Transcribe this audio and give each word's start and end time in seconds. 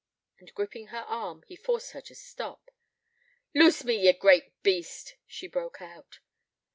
And 0.39 0.51
gripping 0.55 0.87
her 0.87 1.03
arm, 1.05 1.43
he 1.43 1.55
forced 1.55 1.91
her 1.91 2.01
to 2.01 2.15
stop. 2.15 2.71
'Loose 3.53 3.83
me, 3.83 3.93
ye 3.97 4.11
great 4.13 4.59
beast,' 4.63 5.13
she 5.27 5.45
broke 5.45 5.79
out. 5.79 6.21